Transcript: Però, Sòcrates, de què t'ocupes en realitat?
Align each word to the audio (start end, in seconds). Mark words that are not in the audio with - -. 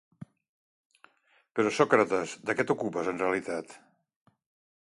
Però, 1.59 1.73
Sòcrates, 1.79 2.35
de 2.49 2.57
què 2.61 2.65
t'ocupes 2.71 3.13
en 3.13 3.23
realitat? 3.25 3.81